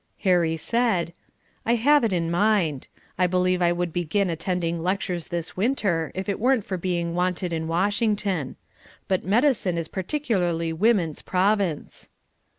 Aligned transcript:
Harry 0.21 0.57
said, 0.57 1.13
"I 1.63 1.75
have 1.75 2.03
it 2.03 2.11
in 2.11 2.31
mind. 2.31 2.87
I 3.19 3.27
believe 3.27 3.61
I 3.61 3.71
would 3.71 3.93
begin 3.93 4.31
attending 4.31 4.79
lectures 4.81 5.27
this 5.27 5.55
winter 5.55 6.11
if 6.15 6.27
it 6.27 6.39
weren't 6.39 6.63
for 6.65 6.75
being 6.75 7.13
wanted 7.13 7.53
in 7.53 7.67
Washington. 7.67 8.55
But 9.07 9.23
medicine 9.23 9.77
is 9.77 9.87
particularly 9.87 10.73
women's 10.73 11.21
province." 11.21 12.09